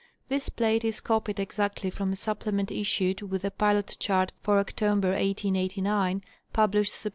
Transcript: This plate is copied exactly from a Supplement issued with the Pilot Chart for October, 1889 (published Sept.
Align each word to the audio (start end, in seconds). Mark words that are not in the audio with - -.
This 0.29 0.49
plate 0.49 0.83
is 0.83 0.99
copied 0.99 1.39
exactly 1.39 1.91
from 1.91 2.11
a 2.11 2.15
Supplement 2.15 2.71
issued 2.71 3.21
with 3.21 3.43
the 3.43 3.51
Pilot 3.51 3.97
Chart 3.99 4.31
for 4.39 4.57
October, 4.57 5.09
1889 5.09 6.23
(published 6.51 6.91
Sept. 6.93 7.09